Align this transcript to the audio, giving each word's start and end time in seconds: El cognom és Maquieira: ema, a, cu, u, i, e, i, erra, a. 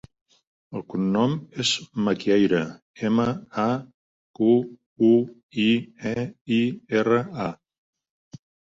El 0.77 0.83
cognom 0.93 1.35
és 1.63 1.73
Maquieira: 2.07 2.63
ema, 3.11 3.27
a, 3.67 3.67
cu, 4.41 4.51
u, 5.13 5.15
i, 5.69 5.71
e, 6.17 6.19
i, 6.61 6.63
erra, 7.05 7.25
a. 7.49 8.39